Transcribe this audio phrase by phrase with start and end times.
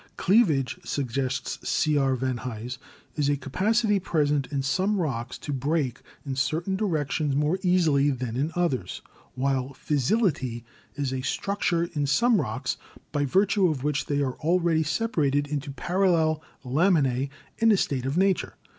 [0.17, 1.95] "Cleavage," suggests C.
[1.95, 2.15] R.
[2.15, 2.79] van Hise,
[3.15, 8.35] "is a capacity present in some rocks to break in certain directions more easily than
[8.35, 9.03] in others,
[9.35, 10.63] while fissility
[10.95, 12.77] is a structure in some rocks
[13.11, 17.29] by virtue of which they are already separated into parallel laminae
[17.59, 18.55] in a state of nature.